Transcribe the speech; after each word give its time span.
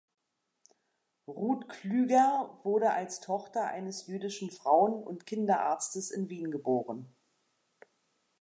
Ruth 1.27 1.67
Klüger 1.69 2.59
wurde 2.63 2.89
als 2.91 3.19
Tochter 3.19 3.67
eines 3.67 4.07
jüdischen 4.07 4.49
Frauen- 4.49 5.03
und 5.03 5.27
Kinderarztes 5.27 6.09
in 6.09 6.27
Wien 6.27 6.49
geboren. 6.49 7.13